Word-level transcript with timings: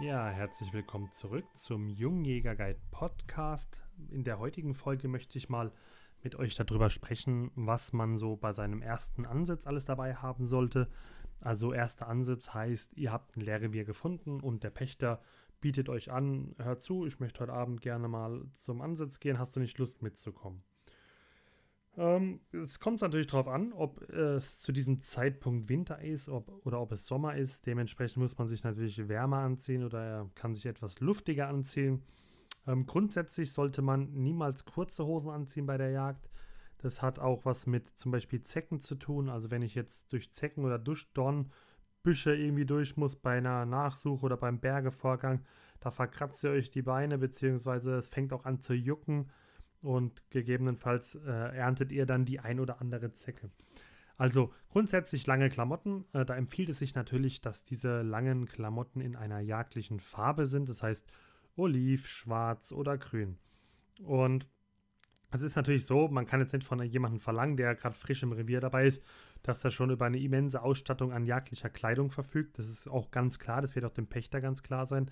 Ja, 0.00 0.28
herzlich 0.28 0.72
willkommen 0.72 1.12
zurück 1.12 1.44
zum 1.54 1.88
Jungjäger 1.88 2.54
Guide 2.54 2.78
Podcast. 2.90 3.80
In 4.10 4.22
der 4.22 4.38
heutigen 4.38 4.74
Folge 4.74 5.08
möchte 5.08 5.38
ich 5.38 5.48
mal 5.48 5.72
mit 6.22 6.36
euch 6.36 6.54
darüber 6.54 6.88
sprechen, 6.88 7.50
was 7.54 7.92
man 7.92 8.16
so 8.16 8.36
bei 8.36 8.52
seinem 8.52 8.80
ersten 8.80 9.26
Ansatz 9.26 9.66
alles 9.66 9.86
dabei 9.86 10.14
haben 10.14 10.46
sollte. 10.46 10.88
Also 11.42 11.72
erster 11.72 12.08
Ansatz 12.08 12.54
heißt, 12.54 12.96
ihr 12.96 13.12
habt 13.12 13.36
ein 13.36 13.40
Lehrrevier 13.40 13.84
gefunden 13.84 14.40
und 14.40 14.64
der 14.64 14.70
Pächter 14.70 15.20
bietet 15.60 15.88
euch 15.88 16.10
an, 16.10 16.54
hört 16.58 16.82
zu, 16.82 17.06
ich 17.06 17.20
möchte 17.20 17.40
heute 17.40 17.52
Abend 17.52 17.80
gerne 17.80 18.08
mal 18.08 18.44
zum 18.52 18.80
Ansatz 18.80 19.20
gehen, 19.20 19.38
hast 19.38 19.56
du 19.56 19.60
nicht 19.60 19.78
Lust 19.78 20.02
mitzukommen? 20.02 20.62
Ähm, 21.98 22.40
es 22.52 22.78
kommt 22.78 23.00
natürlich 23.00 23.26
darauf 23.26 23.48
an, 23.48 23.72
ob 23.72 24.08
es 24.08 24.60
zu 24.60 24.70
diesem 24.70 25.00
Zeitpunkt 25.00 25.68
Winter 25.68 26.00
ist 26.00 26.28
ob, 26.28 26.64
oder 26.64 26.80
ob 26.80 26.92
es 26.92 27.06
Sommer 27.06 27.36
ist. 27.36 27.66
Dementsprechend 27.66 28.18
muss 28.18 28.38
man 28.38 28.46
sich 28.46 28.62
natürlich 28.62 29.08
wärmer 29.08 29.38
anziehen 29.38 29.82
oder 29.82 30.00
er 30.00 30.30
kann 30.36 30.54
sich 30.54 30.66
etwas 30.66 31.00
luftiger 31.00 31.48
anziehen. 31.48 32.04
Ähm, 32.68 32.86
grundsätzlich 32.86 33.52
sollte 33.52 33.82
man 33.82 34.12
niemals 34.12 34.64
kurze 34.64 35.06
Hosen 35.06 35.30
anziehen 35.30 35.66
bei 35.66 35.76
der 35.76 35.90
Jagd. 35.90 36.30
Das 36.78 37.02
hat 37.02 37.18
auch 37.18 37.44
was 37.44 37.66
mit 37.66 37.88
zum 37.98 38.12
Beispiel 38.12 38.42
Zecken 38.42 38.78
zu 38.78 38.94
tun. 38.94 39.28
Also 39.28 39.50
wenn 39.50 39.62
ich 39.62 39.74
jetzt 39.74 40.12
durch 40.12 40.30
Zecken 40.30 40.64
oder 40.64 40.78
durch 40.78 41.12
Dornbüsche 42.02 42.34
irgendwie 42.34 42.66
durch 42.66 42.96
muss 42.96 43.16
bei 43.16 43.38
einer 43.38 43.66
Nachsuche 43.66 44.24
oder 44.24 44.36
beim 44.36 44.60
Bergevorgang, 44.60 45.44
da 45.80 45.90
verkratzt 45.90 46.42
ihr 46.44 46.50
euch 46.50 46.70
die 46.70 46.82
Beine, 46.82 47.18
beziehungsweise 47.18 47.96
es 47.96 48.08
fängt 48.08 48.32
auch 48.32 48.44
an 48.44 48.60
zu 48.60 48.74
jucken 48.74 49.30
und 49.82 50.22
gegebenenfalls 50.30 51.14
äh, 51.16 51.56
erntet 51.56 51.92
ihr 51.92 52.06
dann 52.06 52.24
die 52.24 52.40
ein 52.40 52.60
oder 52.60 52.80
andere 52.80 53.12
Zecke. 53.12 53.50
Also 54.16 54.52
grundsätzlich 54.70 55.26
lange 55.26 55.50
Klamotten. 55.50 56.04
Äh, 56.12 56.24
da 56.24 56.34
empfiehlt 56.34 56.68
es 56.68 56.78
sich 56.78 56.94
natürlich, 56.94 57.40
dass 57.40 57.62
diese 57.62 58.02
langen 58.02 58.46
Klamotten 58.46 59.00
in 59.00 59.14
einer 59.14 59.40
jagdlichen 59.40 60.00
Farbe 60.00 60.46
sind. 60.46 60.68
Das 60.68 60.82
heißt 60.82 61.06
Oliv, 61.56 62.08
Schwarz 62.08 62.72
oder 62.72 62.98
Grün. 62.98 63.38
Und 64.02 64.48
es 65.30 65.42
ist 65.42 65.56
natürlich 65.56 65.86
so, 65.86 66.08
man 66.08 66.26
kann 66.26 66.40
jetzt 66.40 66.52
nicht 66.52 66.66
von 66.66 66.82
jemandem 66.82 67.20
verlangen, 67.20 67.56
der 67.56 67.74
gerade 67.74 67.94
frisch 67.94 68.22
im 68.22 68.32
Revier 68.32 68.60
dabei 68.60 68.86
ist, 68.86 69.02
dass 69.42 69.64
er 69.64 69.70
schon 69.70 69.90
über 69.90 70.06
eine 70.06 70.18
immense 70.18 70.62
Ausstattung 70.62 71.12
an 71.12 71.24
jagdlicher 71.24 71.70
Kleidung 71.70 72.10
verfügt. 72.10 72.58
Das 72.58 72.68
ist 72.68 72.88
auch 72.88 73.10
ganz 73.10 73.38
klar, 73.38 73.60
das 73.60 73.74
wird 73.74 73.84
auch 73.84 73.92
dem 73.92 74.06
Pächter 74.06 74.40
ganz 74.40 74.62
klar 74.62 74.86
sein. 74.86 75.10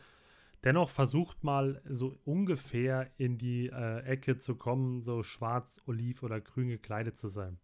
Dennoch 0.65 0.89
versucht 0.89 1.45
mal 1.45 1.81
so 1.89 2.19
ungefähr 2.25 3.11
in 3.19 3.39
die 3.39 3.69
äh, 3.69 4.01
Ecke 4.01 4.39
zu 4.39 4.57
kommen, 4.57 5.03
so 5.03 5.23
schwarz, 5.23 5.81
oliv 5.87 6.23
oder 6.23 6.41
grün 6.41 6.69
gekleidet 6.69 7.19
zu 7.19 7.29
sein. 7.29 7.59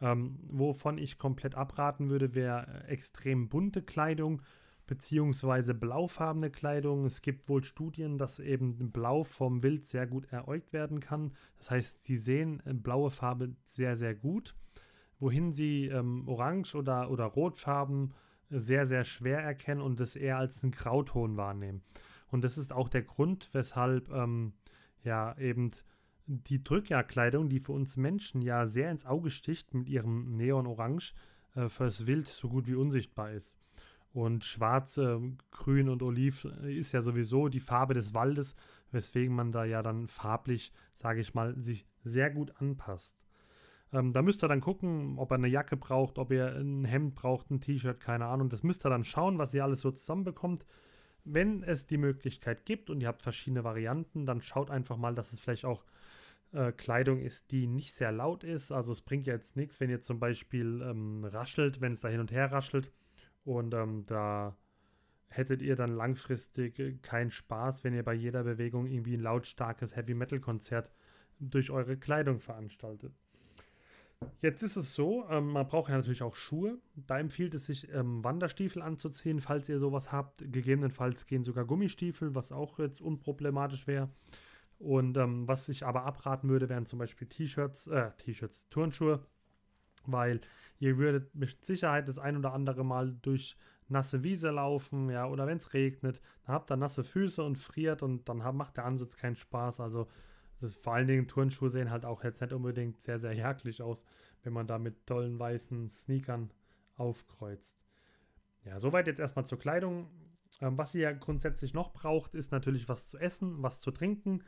Ähm, 0.00 0.38
wovon 0.50 0.98
ich 0.98 1.18
komplett 1.18 1.54
abraten 1.54 2.10
würde, 2.10 2.34
wäre 2.34 2.84
extrem 2.88 3.48
bunte 3.48 3.82
Kleidung 3.82 4.42
beziehungsweise 4.86 5.74
blaufarbene 5.74 6.50
Kleidung. 6.50 7.04
Es 7.04 7.22
gibt 7.22 7.48
wohl 7.48 7.64
Studien, 7.64 8.18
dass 8.18 8.38
eben 8.38 8.90
Blau 8.90 9.24
vom 9.24 9.62
Wild 9.62 9.86
sehr 9.86 10.06
gut 10.06 10.30
eräugt 10.32 10.72
werden 10.72 11.00
kann. 11.00 11.32
Das 11.58 11.70
heißt, 11.70 12.04
sie 12.04 12.16
sehen 12.16 12.62
äh, 12.66 12.74
blaue 12.74 13.10
Farbe 13.10 13.54
sehr, 13.64 13.96
sehr 13.96 14.14
gut, 14.14 14.54
wohin 15.18 15.52
sie 15.52 15.86
ähm, 15.86 16.28
Orange 16.28 16.74
oder, 16.74 17.10
oder 17.10 17.24
Rotfarben 17.24 18.14
sehr, 18.50 18.86
sehr 18.86 19.04
schwer 19.04 19.40
erkennen 19.40 19.80
und 19.80 20.00
es 20.00 20.16
eher 20.16 20.38
als 20.38 20.62
einen 20.62 20.72
Grauton 20.72 21.36
wahrnehmen. 21.36 21.82
Und 22.28 22.42
das 22.42 22.58
ist 22.58 22.72
auch 22.72 22.88
der 22.88 23.02
Grund, 23.02 23.48
weshalb 23.52 24.10
ähm, 24.10 24.54
ja 25.02 25.36
eben 25.38 25.70
die 26.26 26.62
Drückjagdkleidung, 26.62 27.48
die 27.48 27.60
für 27.60 27.72
uns 27.72 27.96
Menschen 27.96 28.42
ja 28.42 28.66
sehr 28.66 28.90
ins 28.90 29.06
Auge 29.06 29.30
sticht 29.30 29.74
mit 29.74 29.88
ihrem 29.88 30.36
Neon-Orange, 30.36 31.14
äh, 31.54 31.68
fürs 31.68 32.06
Wild 32.06 32.26
so 32.26 32.48
gut 32.48 32.66
wie 32.66 32.74
unsichtbar 32.74 33.32
ist. 33.32 33.58
Und 34.12 34.44
schwarz, 34.44 34.96
äh, 34.96 35.18
grün 35.50 35.88
und 35.88 36.02
oliv 36.02 36.46
äh, 36.62 36.76
ist 36.76 36.92
ja 36.92 37.02
sowieso 37.02 37.48
die 37.48 37.60
Farbe 37.60 37.94
des 37.94 38.14
Waldes, 38.14 38.54
weswegen 38.90 39.34
man 39.34 39.52
da 39.52 39.64
ja 39.64 39.82
dann 39.82 40.06
farblich, 40.06 40.72
sage 40.92 41.20
ich 41.20 41.34
mal, 41.34 41.60
sich 41.60 41.86
sehr 42.02 42.30
gut 42.30 42.54
anpasst. 42.60 43.23
Ähm, 43.94 44.12
da 44.12 44.22
müsst 44.22 44.42
ihr 44.42 44.48
dann 44.48 44.60
gucken, 44.60 45.18
ob 45.18 45.30
er 45.30 45.36
eine 45.36 45.48
Jacke 45.48 45.76
braucht, 45.76 46.18
ob 46.18 46.32
er 46.32 46.56
ein 46.56 46.84
Hemd 46.84 47.14
braucht, 47.14 47.50
ein 47.50 47.60
T-Shirt, 47.60 48.00
keine 48.00 48.26
Ahnung. 48.26 48.48
Das 48.48 48.64
müsst 48.64 48.84
ihr 48.84 48.90
dann 48.90 49.04
schauen, 49.04 49.38
was 49.38 49.54
ihr 49.54 49.62
alles 49.62 49.80
so 49.80 49.92
zusammenbekommt. 49.92 50.66
Wenn 51.24 51.62
es 51.62 51.86
die 51.86 51.96
Möglichkeit 51.96 52.66
gibt 52.66 52.90
und 52.90 53.00
ihr 53.00 53.08
habt 53.08 53.22
verschiedene 53.22 53.64
Varianten, 53.64 54.26
dann 54.26 54.42
schaut 54.42 54.70
einfach 54.70 54.96
mal, 54.96 55.14
dass 55.14 55.32
es 55.32 55.40
vielleicht 55.40 55.64
auch 55.64 55.84
äh, 56.52 56.72
Kleidung 56.72 57.20
ist, 57.20 57.52
die 57.52 57.66
nicht 57.66 57.94
sehr 57.94 58.12
laut 58.12 58.44
ist. 58.44 58.72
Also 58.72 58.92
es 58.92 59.00
bringt 59.00 59.26
ja 59.26 59.34
jetzt 59.34 59.56
nichts, 59.56 59.80
wenn 59.80 59.90
ihr 59.90 60.00
zum 60.00 60.18
Beispiel 60.18 60.82
ähm, 60.82 61.24
raschelt, 61.24 61.80
wenn 61.80 61.92
es 61.92 62.00
da 62.00 62.08
hin 62.08 62.20
und 62.20 62.32
her 62.32 62.50
raschelt 62.52 62.92
und 63.44 63.74
ähm, 63.74 64.04
da 64.06 64.56
hättet 65.28 65.62
ihr 65.62 65.76
dann 65.76 65.94
langfristig 65.94 66.78
äh, 66.78 66.94
keinen 66.94 67.30
Spaß, 67.30 67.84
wenn 67.84 67.94
ihr 67.94 68.02
bei 68.02 68.14
jeder 68.14 68.44
Bewegung 68.44 68.86
irgendwie 68.86 69.16
ein 69.16 69.22
lautstarkes 69.22 69.96
Heavy 69.96 70.14
Metal 70.14 70.40
Konzert 70.40 70.90
durch 71.38 71.70
eure 71.70 71.96
Kleidung 71.96 72.40
veranstaltet. 72.40 73.12
Jetzt 74.40 74.62
ist 74.62 74.76
es 74.76 74.94
so, 74.94 75.24
ähm, 75.28 75.48
man 75.48 75.66
braucht 75.66 75.90
ja 75.90 75.96
natürlich 75.96 76.22
auch 76.22 76.36
Schuhe. 76.36 76.78
Da 76.94 77.18
empfiehlt 77.18 77.54
es 77.54 77.66
sich, 77.66 77.92
ähm, 77.92 78.22
Wanderstiefel 78.24 78.82
anzuziehen, 78.82 79.40
falls 79.40 79.68
ihr 79.68 79.78
sowas 79.78 80.12
habt. 80.12 80.38
Gegebenenfalls 80.52 81.26
gehen 81.26 81.44
sogar 81.44 81.64
Gummistiefel, 81.64 82.34
was 82.34 82.52
auch 82.52 82.78
jetzt 82.78 83.00
unproblematisch 83.00 83.86
wäre. 83.86 84.10
Und 84.78 85.16
ähm, 85.16 85.46
was 85.48 85.68
ich 85.68 85.86
aber 85.86 86.04
abraten 86.04 86.48
würde, 86.48 86.68
wären 86.68 86.86
zum 86.86 86.98
Beispiel 86.98 87.28
T-Shirts, 87.28 87.86
äh, 87.86 88.10
T-Shirts, 88.18 88.68
Turnschuhe, 88.68 89.24
weil 90.06 90.40
Ihr 90.78 90.98
würdet 90.98 91.34
mit 91.34 91.64
Sicherheit 91.64 92.08
das 92.08 92.18
ein 92.18 92.36
oder 92.36 92.52
andere 92.52 92.84
Mal 92.84 93.16
durch 93.22 93.56
nasse 93.88 94.22
Wiese 94.22 94.50
laufen, 94.50 95.10
ja, 95.10 95.26
oder 95.26 95.46
wenn 95.46 95.58
es 95.58 95.72
regnet, 95.74 96.20
dann 96.46 96.54
habt 96.54 96.70
ihr 96.70 96.76
nasse 96.76 97.04
Füße 97.04 97.42
und 97.42 97.56
friert 97.56 98.02
und 98.02 98.28
dann 98.28 98.38
macht 98.56 98.76
der 98.76 98.84
Ansatz 98.84 99.16
keinen 99.16 99.36
Spaß. 99.36 99.80
Also 99.80 100.08
das 100.64 100.76
vor 100.76 100.94
allen 100.94 101.06
Dingen 101.06 101.28
Turnschuhe 101.28 101.70
sehen 101.70 101.90
halt 101.90 102.04
auch 102.04 102.24
jetzt 102.24 102.40
nicht 102.40 102.52
unbedingt 102.52 103.00
sehr, 103.00 103.18
sehr 103.18 103.34
jagdlich 103.34 103.82
aus, 103.82 104.04
wenn 104.42 104.52
man 104.52 104.66
da 104.66 104.78
mit 104.78 105.06
tollen 105.06 105.38
weißen 105.38 105.90
Sneakern 105.90 106.50
aufkreuzt. 106.96 107.78
Ja, 108.64 108.80
soweit 108.80 109.06
jetzt 109.06 109.20
erstmal 109.20 109.46
zur 109.46 109.58
Kleidung. 109.58 110.08
Ähm, 110.60 110.78
was 110.78 110.94
ihr 110.94 111.02
ja 111.02 111.12
grundsätzlich 111.12 111.74
noch 111.74 111.92
braucht, 111.92 112.34
ist 112.34 112.52
natürlich 112.52 112.88
was 112.88 113.08
zu 113.08 113.18
essen, 113.18 113.62
was 113.62 113.80
zu 113.80 113.90
trinken. 113.90 114.42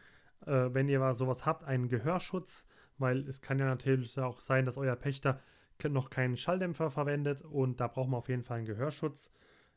Äh, 0.47 0.69
wenn 0.72 0.88
ihr 0.88 1.15
sowas 1.15 1.44
habt, 1.44 1.65
einen 1.65 1.88
Gehörschutz, 1.88 2.66
weil 2.98 3.28
es 3.28 3.41
kann 3.41 3.59
ja 3.59 3.66
natürlich 3.66 4.19
auch 4.19 4.41
sein, 4.41 4.65
dass 4.65 4.78
euer 4.78 4.97
Pächter 4.97 5.41
noch 5.84 6.09
keinen 6.09 6.37
Schalldämpfer 6.37 6.91
verwendet 6.91 7.43
und 7.43 7.81
da 7.81 7.88
braucht 7.88 8.09
man 8.09 8.19
auf 8.19 8.31
jeden 8.31 8.43
Fall 8.43 8.59
einen 8.59 8.66
Gehörschutz. 8.66 9.31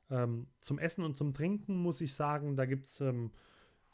Ähm, 0.09 0.47
zum 0.61 0.79
Essen 0.79 1.03
und 1.03 1.17
zum 1.17 1.33
Trinken 1.33 1.75
muss 1.75 1.99
ich 2.01 2.13
sagen, 2.13 2.55
da 2.55 2.65
gibt 2.65 2.87
es 2.87 3.01
ähm, 3.01 3.31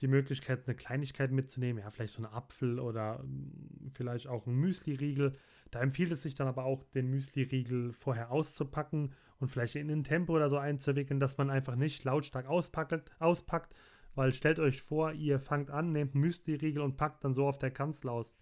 die 0.02 0.08
Möglichkeit, 0.08 0.68
eine 0.68 0.76
Kleinigkeit 0.76 1.32
mitzunehmen, 1.32 1.82
ja, 1.82 1.90
vielleicht 1.90 2.14
so 2.14 2.24
einen 2.24 2.34
Apfel 2.34 2.80
oder 2.80 3.22
ähm, 3.24 3.92
vielleicht 3.94 4.28
auch 4.28 4.46
einen 4.46 4.58
Müsli-Riegel. 4.58 5.36
Da 5.72 5.80
empfiehlt 5.80 6.12
es 6.12 6.22
sich 6.22 6.36
dann 6.36 6.48
aber 6.48 6.66
auch, 6.66 6.84
den 6.94 7.10
Müsli-Riegel 7.10 7.94
vorher 7.94 8.32
auszupacken 8.32 9.14
und 9.40 9.50
vielleicht 9.50 9.76
in 9.76 9.90
ein 9.90 10.04
Tempo 10.04 10.34
oder 10.36 10.50
so 10.50 10.58
einzuwickeln, 10.58 11.20
dass 11.20 11.38
man 11.38 11.50
einfach 11.50 11.76
nicht 11.76 12.04
lautstark 12.04 12.46
auspackt, 12.48 13.12
auspackt, 13.20 13.74
weil 14.16 14.34
stellt 14.34 14.60
euch 14.60 14.82
vor, 14.82 15.14
ihr 15.14 15.40
fangt 15.40 15.72
an, 15.72 15.92
nehmt 15.92 16.14
einen 16.14 16.22
Müsli-Riegel 16.22 16.82
und 16.82 16.98
packt 16.98 17.24
dann 17.24 17.34
so 17.34 17.48
auf 17.48 17.58
der 17.58 17.72
Kanzel 17.72 18.10
aus. 18.10 18.36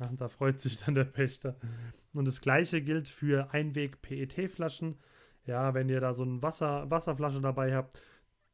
Ja, 0.00 0.10
da 0.16 0.28
freut 0.28 0.60
sich 0.60 0.78
dann 0.78 0.94
der 0.94 1.04
Pächter. 1.04 1.56
Und 2.14 2.24
das 2.24 2.40
gleiche 2.40 2.80
gilt 2.82 3.08
für 3.08 3.52
Einweg-PET-Flaschen. 3.52 4.96
Ja, 5.46 5.74
wenn 5.74 5.88
ihr 5.88 6.00
da 6.00 6.14
so 6.14 6.22
eine 6.22 6.42
Wasser, 6.42 6.90
Wasserflasche 6.90 7.40
dabei 7.40 7.74
habt, 7.74 8.00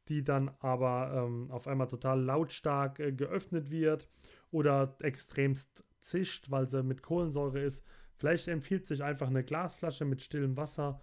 die 0.09 0.23
dann 0.23 0.51
aber 0.59 1.11
ähm, 1.13 1.51
auf 1.51 1.67
einmal 1.67 1.87
total 1.87 2.21
lautstark 2.21 2.99
äh, 2.99 3.11
geöffnet 3.11 3.69
wird 3.69 4.09
oder 4.51 4.95
extremst 4.99 5.85
zischt, 5.99 6.49
weil 6.49 6.69
sie 6.69 6.83
mit 6.83 7.03
Kohlensäure 7.03 7.59
ist. 7.59 7.85
Vielleicht 8.15 8.47
empfiehlt 8.47 8.87
sich 8.87 9.03
einfach 9.03 9.27
eine 9.27 9.43
Glasflasche 9.43 10.05
mit 10.05 10.21
stillem 10.21 10.57
Wasser 10.57 11.01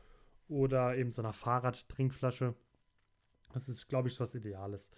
oder 0.48 0.96
eben 0.96 1.12
so 1.12 1.22
einer 1.22 1.32
Fahrradtrinkflasche. 1.32 2.54
Das 3.52 3.68
ist, 3.68 3.88
glaube 3.88 4.08
ich, 4.08 4.18
was 4.18 4.34
Ideales. 4.34 4.90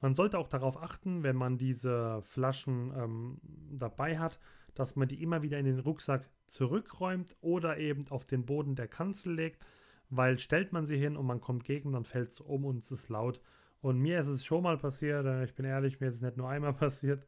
Man 0.00 0.14
sollte 0.14 0.38
auch 0.38 0.46
darauf 0.46 0.80
achten, 0.82 1.22
wenn 1.22 1.36
man 1.36 1.58
diese 1.58 2.20
Flaschen 2.22 2.92
ähm, 2.96 3.40
dabei 3.70 4.18
hat, 4.18 4.38
dass 4.74 4.94
man 4.94 5.08
die 5.08 5.22
immer 5.22 5.42
wieder 5.42 5.58
in 5.58 5.64
den 5.64 5.78
Rucksack 5.78 6.28
zurückräumt 6.46 7.34
oder 7.40 7.78
eben 7.78 8.06
auf 8.08 8.26
den 8.26 8.44
Boden 8.44 8.74
der 8.74 8.88
Kanzel 8.88 9.34
legt, 9.34 9.66
weil 10.10 10.38
stellt 10.38 10.72
man 10.72 10.86
sie 10.86 10.98
hin 10.98 11.16
und 11.16 11.26
man 11.26 11.40
kommt 11.40 11.64
gegen, 11.64 11.92
dann 11.92 12.04
fällt 12.04 12.32
es 12.32 12.40
um 12.40 12.64
und 12.64 12.82
es 12.82 12.90
ist 12.90 13.08
laut. 13.08 13.40
Und 13.80 13.98
mir 13.98 14.20
ist 14.20 14.28
es 14.28 14.44
schon 14.44 14.62
mal 14.62 14.78
passiert, 14.78 15.26
äh, 15.26 15.44
ich 15.44 15.54
bin 15.54 15.64
ehrlich, 15.64 16.00
mir 16.00 16.08
ist 16.08 16.16
es 16.16 16.22
nicht 16.22 16.36
nur 16.36 16.48
einmal 16.48 16.72
passiert. 16.74 17.26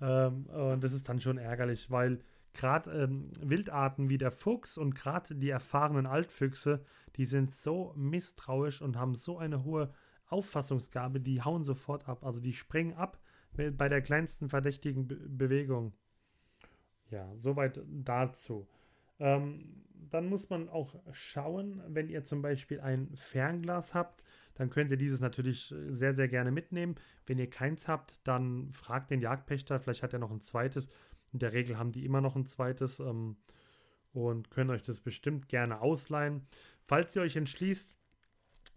Ähm, 0.00 0.46
und 0.46 0.84
das 0.84 0.92
ist 0.92 1.08
dann 1.08 1.20
schon 1.20 1.38
ärgerlich, 1.38 1.90
weil 1.90 2.20
gerade 2.52 2.90
ähm, 2.90 3.30
Wildarten 3.40 4.08
wie 4.08 4.18
der 4.18 4.30
Fuchs 4.30 4.78
und 4.78 4.94
gerade 4.94 5.34
die 5.34 5.50
erfahrenen 5.50 6.06
Altfüchse, 6.06 6.84
die 7.16 7.26
sind 7.26 7.52
so 7.54 7.92
misstrauisch 7.96 8.82
und 8.82 8.96
haben 8.96 9.14
so 9.14 9.38
eine 9.38 9.64
hohe 9.64 9.92
Auffassungsgabe, 10.26 11.20
die 11.20 11.42
hauen 11.42 11.64
sofort 11.64 12.08
ab. 12.08 12.24
Also 12.24 12.40
die 12.40 12.52
springen 12.52 12.94
ab, 12.94 13.18
bei 13.52 13.88
der 13.88 14.02
kleinsten 14.02 14.48
verdächtigen 14.48 15.06
Be 15.06 15.16
Bewegung. 15.16 15.92
Ja, 17.10 17.32
soweit 17.36 17.80
dazu. 17.86 18.66
Ähm, 19.20 19.84
dann 20.10 20.28
muss 20.28 20.50
man 20.50 20.68
auch 20.68 20.94
schauen, 21.12 21.82
wenn 21.88 22.08
ihr 22.08 22.24
zum 22.24 22.42
Beispiel 22.42 22.80
ein 22.80 23.10
Fernglas 23.14 23.94
habt, 23.94 24.22
dann 24.54 24.70
könnt 24.70 24.90
ihr 24.90 24.96
dieses 24.96 25.20
natürlich 25.20 25.74
sehr, 25.88 26.14
sehr 26.14 26.28
gerne 26.28 26.52
mitnehmen. 26.52 26.94
Wenn 27.26 27.38
ihr 27.38 27.50
keins 27.50 27.88
habt, 27.88 28.26
dann 28.26 28.70
fragt 28.70 29.10
den 29.10 29.20
Jagdpächter, 29.20 29.80
vielleicht 29.80 30.02
hat 30.02 30.12
er 30.12 30.18
noch 30.20 30.30
ein 30.30 30.40
zweites. 30.40 30.88
In 31.32 31.40
der 31.40 31.52
Regel 31.52 31.78
haben 31.78 31.92
die 31.92 32.04
immer 32.04 32.20
noch 32.20 32.36
ein 32.36 32.46
zweites 32.46 33.00
ähm, 33.00 33.36
und 34.12 34.50
können 34.50 34.70
euch 34.70 34.84
das 34.84 35.00
bestimmt 35.00 35.48
gerne 35.48 35.80
ausleihen. 35.80 36.46
Falls 36.86 37.16
ihr 37.16 37.22
euch 37.22 37.36
entschließt, 37.36 37.98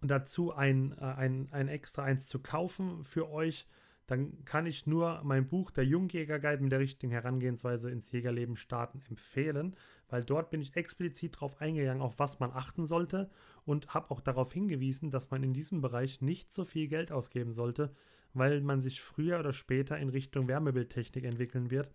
dazu 0.02 0.52
ein, 0.52 0.96
äh, 0.98 1.04
ein, 1.04 1.48
ein 1.52 1.68
extra 1.68 2.02
eins 2.02 2.26
zu 2.26 2.40
kaufen 2.40 3.04
für 3.04 3.30
euch, 3.30 3.66
dann 4.08 4.42
kann 4.46 4.64
ich 4.64 4.86
nur 4.86 5.20
mein 5.22 5.46
Buch 5.46 5.70
Der 5.70 5.84
Jungjäger-Guide 5.84 6.62
mit 6.62 6.72
der 6.72 6.80
richtigen 6.80 7.12
Herangehensweise 7.12 7.90
ins 7.90 8.10
Jägerleben 8.10 8.56
starten 8.56 9.02
empfehlen, 9.08 9.76
weil 10.08 10.24
dort 10.24 10.50
bin 10.50 10.62
ich 10.62 10.74
explizit 10.74 11.36
darauf 11.36 11.60
eingegangen, 11.60 12.02
auf 12.02 12.18
was 12.18 12.40
man 12.40 12.50
achten 12.50 12.86
sollte 12.86 13.30
und 13.66 13.92
habe 13.92 14.10
auch 14.10 14.20
darauf 14.20 14.50
hingewiesen, 14.50 15.10
dass 15.10 15.30
man 15.30 15.42
in 15.42 15.52
diesem 15.52 15.82
Bereich 15.82 16.22
nicht 16.22 16.50
so 16.52 16.64
viel 16.64 16.88
Geld 16.88 17.12
ausgeben 17.12 17.52
sollte, 17.52 17.94
weil 18.32 18.62
man 18.62 18.80
sich 18.80 19.02
früher 19.02 19.38
oder 19.40 19.52
später 19.52 19.98
in 19.98 20.08
Richtung 20.08 20.48
Wärmebildtechnik 20.48 21.24
entwickeln 21.24 21.70
wird. 21.70 21.92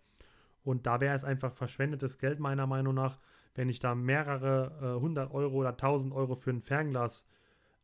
Und 0.62 0.86
da 0.86 1.00
wäre 1.00 1.16
es 1.16 1.24
einfach 1.24 1.52
verschwendetes 1.52 2.18
Geld 2.18 2.38
meiner 2.38 2.68
Meinung 2.68 2.94
nach, 2.94 3.18
wenn 3.56 3.68
ich 3.68 3.80
da 3.80 3.96
mehrere 3.96 5.00
hundert 5.00 5.30
äh, 5.30 5.34
Euro 5.34 5.56
oder 5.56 5.76
tausend 5.76 6.12
Euro 6.14 6.36
für 6.36 6.50
ein 6.50 6.60
Fernglas 6.60 7.26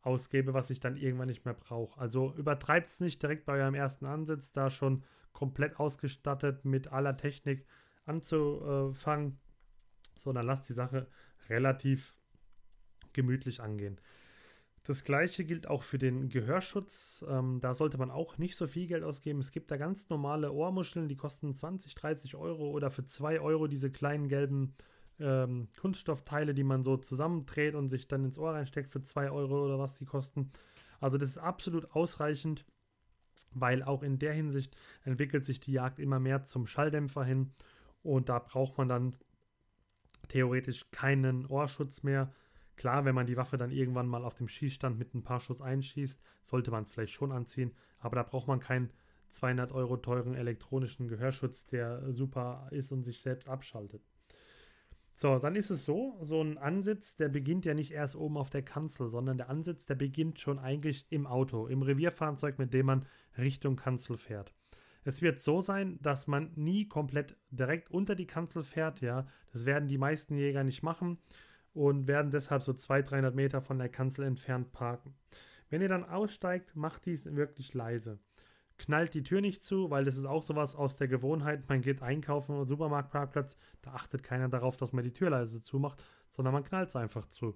ausgebe, 0.02 0.55
was 0.55 0.70
ich 0.70 0.81
dann 0.81 0.97
irgendwann 0.97 1.29
nicht 1.29 1.44
mehr 1.44 1.55
brauche. 1.55 2.00
Also 2.00 2.35
übertreibt 2.35 2.88
es 2.88 3.00
nicht 3.00 3.23
direkt 3.23 3.44
bei 3.44 3.61
eurem 3.61 3.75
ersten 3.75 4.06
Ansatz, 4.06 4.52
da 4.52 4.70
schon 4.70 5.05
komplett 5.32 5.79
ausgestattet 5.79 6.64
mit 6.64 6.88
aller 6.88 7.17
Technik 7.17 7.67
anzufangen, 8.06 9.38
sondern 10.17 10.47
lasst 10.47 10.69
die 10.69 10.75
Sache 10.75 11.06
relativ 11.49 12.14
gemütlich 13.12 13.61
angehen. 13.61 14.00
Das 14.85 15.05
gleiche 15.05 15.44
gilt 15.44 15.69
auch 15.69 15.82
für 15.82 15.99
den 15.99 16.31
Gehörschutz. 16.31 17.25
Ähm, 17.29 17.61
da 17.61 17.75
sollte 17.75 17.99
man 17.99 18.11
auch 18.11 18.38
nicht 18.38 18.56
so 18.56 18.67
viel 18.67 18.87
Geld 18.87 19.05
ausgeben. 19.05 19.38
Es 19.38 19.50
gibt 19.50 19.70
da 19.70 19.76
ganz 19.76 20.08
normale 20.08 20.52
Ohrmuscheln, 20.52 21.06
die 21.06 21.17
kosten 21.17 21.55
20, 21.55 21.94
30 21.94 22.35
Euro 22.35 22.70
oder 22.70 22.91
für 22.91 23.05
2 23.05 23.41
Euro 23.41 23.67
diese 23.67 23.91
kleinen 23.91 24.29
gelben 24.29 24.75
ähm, 25.20 25.69
Kunststoffteile, 25.78 26.55
die 26.55 26.64
man 26.64 26.82
so 26.82 26.96
zusammendreht 26.96 27.75
und 27.75 27.88
sich 27.88 28.08
dann 28.08 28.25
ins 28.25 28.38
Ohr 28.38 28.55
reinsteckt 28.55 28.90
für 28.90 29.02
2 29.02 29.31
Euro 29.31 29.64
oder 29.64 29.78
was 29.78 29.99
die 29.99 30.05
kosten. 30.05 30.50
Also 31.00 31.19
das 31.19 31.31
ist 31.31 31.38
absolut 31.38 31.90
ausreichend, 31.93 32.64
weil 33.52 33.82
auch 33.82 34.02
in 34.02 34.19
der 34.19 34.32
Hinsicht 34.32 34.76
entwickelt 35.05 35.44
sich 35.44 35.61
die 35.61 35.72
Jagd 35.72 35.99
immer 35.99 36.20
mehr 36.20 36.44
zum 36.44 36.67
Schalldämpfer 36.67 37.25
hin 37.25 37.52
und 38.02 38.28
da 38.28 38.38
braucht 38.38 38.78
man 38.78 38.88
dann 38.88 39.17
theoretisch 40.28 40.90
keinen 40.90 41.46
Ohrschutz 41.46 42.02
mehr. 42.02 42.32
Klar, 42.76 43.05
wenn 43.05 43.14
man 43.14 43.26
die 43.26 43.37
Waffe 43.37 43.58
dann 43.58 43.70
irgendwann 43.70 44.06
mal 44.06 44.25
auf 44.25 44.34
dem 44.34 44.49
Schießstand 44.49 44.99
mit 44.99 45.14
ein 45.14 45.23
paar 45.23 45.40
Schuss 45.40 45.61
einschießt, 45.61 46.20
sollte 46.43 46.70
man 46.70 46.84
es 46.84 46.90
vielleicht 46.90 47.12
schon 47.12 47.32
anziehen, 47.32 47.73
aber 47.99 48.16
da 48.16 48.23
braucht 48.23 48.49
man 48.49 48.61
keinen 48.61 48.90
200 49.31 49.73
Euro 49.73 49.96
teuren 49.96 50.34
elektronischen 50.34 51.08
Gehörschutz, 51.08 51.66
der 51.66 52.12
super 52.12 52.69
ist 52.70 52.90
und 52.93 53.05
sich 53.05 53.23
selbst 53.23 53.49
abschaltet. 53.49 54.02
So, 55.20 55.38
dann 55.38 55.55
ist 55.55 55.69
es 55.69 55.84
so, 55.84 56.17
so 56.22 56.40
ein 56.40 56.56
Ansitz, 56.56 57.14
der 57.14 57.28
beginnt 57.28 57.67
ja 57.67 57.75
nicht 57.75 57.90
erst 57.90 58.17
oben 58.17 58.38
auf 58.38 58.49
der 58.49 58.62
Kanzel, 58.62 59.11
sondern 59.11 59.37
der 59.37 59.50
Ansitz, 59.50 59.84
der 59.84 59.94
beginnt 59.94 60.40
schon 60.40 60.58
eigentlich 60.58 61.05
im 61.11 61.26
Auto, 61.26 61.67
im 61.67 61.82
Revierfahrzeug, 61.82 62.58
mit 62.58 62.72
dem 62.72 62.87
man 62.87 63.05
Richtung 63.37 63.76
Kanzel 63.76 64.17
fährt. 64.17 64.55
Es 65.05 65.20
wird 65.20 65.43
so 65.43 65.61
sein, 65.61 65.99
dass 66.00 66.26
man 66.26 66.52
nie 66.55 66.88
komplett 66.88 67.37
direkt 67.50 67.90
unter 67.90 68.14
die 68.14 68.26
Kanzel 68.26 68.62
fährt, 68.62 69.02
ja. 69.02 69.26
Das 69.52 69.67
werden 69.67 69.88
die 69.88 69.99
meisten 69.99 70.38
Jäger 70.38 70.64
nicht 70.64 70.82
machen 70.82 71.19
und 71.75 72.08
werden 72.08 72.31
deshalb 72.31 72.62
so 72.62 72.73
200, 72.73 73.11
300 73.11 73.34
Meter 73.34 73.61
von 73.61 73.76
der 73.76 73.90
Kanzel 73.90 74.25
entfernt 74.25 74.73
parken. 74.73 75.14
Wenn 75.69 75.82
ihr 75.82 75.88
dann 75.88 76.08
aussteigt, 76.08 76.76
macht 76.76 77.05
dies 77.05 77.26
wirklich 77.26 77.75
leise 77.75 78.20
knallt 78.81 79.15
die 79.15 79.23
Tür 79.23 79.41
nicht 79.41 79.62
zu, 79.62 79.91
weil 79.91 80.05
das 80.05 80.17
ist 80.17 80.25
auch 80.25 80.43
sowas 80.43 80.75
aus 80.75 80.97
der 80.97 81.06
Gewohnheit. 81.06 81.69
Man 81.69 81.82
geht 81.82 82.03
einkaufen 82.03 82.56
im 82.56 82.65
Supermarktparkplatz, 82.65 83.56
da 83.82 83.93
achtet 83.93 84.23
keiner 84.23 84.49
darauf, 84.49 84.77
dass 84.77 84.93
man 84.93 85.05
die 85.05 85.12
Tür 85.12 85.31
leise 85.31 85.62
zumacht, 85.62 86.03
sondern 86.31 86.55
man 86.55 86.65
knallt 86.65 86.88
es 86.88 86.97
einfach 86.97 87.27
zu. 87.27 87.55